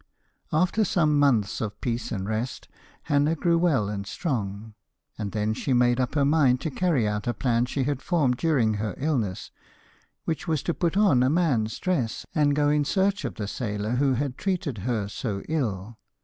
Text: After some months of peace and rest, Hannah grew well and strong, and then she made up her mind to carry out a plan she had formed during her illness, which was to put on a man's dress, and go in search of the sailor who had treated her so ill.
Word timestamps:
After 0.51 0.83
some 0.83 1.19
months 1.19 1.61
of 1.61 1.79
peace 1.79 2.11
and 2.11 2.27
rest, 2.27 2.67
Hannah 3.03 3.35
grew 3.35 3.59
well 3.59 3.87
and 3.87 4.07
strong, 4.07 4.73
and 5.15 5.31
then 5.31 5.53
she 5.53 5.73
made 5.73 5.99
up 5.99 6.15
her 6.15 6.25
mind 6.25 6.59
to 6.61 6.71
carry 6.71 7.07
out 7.07 7.27
a 7.27 7.35
plan 7.35 7.67
she 7.67 7.83
had 7.83 8.01
formed 8.01 8.37
during 8.37 8.73
her 8.81 8.95
illness, 8.97 9.51
which 10.25 10.47
was 10.47 10.63
to 10.63 10.73
put 10.73 10.97
on 10.97 11.21
a 11.21 11.29
man's 11.29 11.77
dress, 11.77 12.25
and 12.33 12.55
go 12.55 12.69
in 12.69 12.83
search 12.83 13.25
of 13.25 13.35
the 13.35 13.47
sailor 13.47 13.91
who 13.97 14.13
had 14.15 14.39
treated 14.39 14.79
her 14.79 15.07
so 15.07 15.43
ill. 15.47 15.99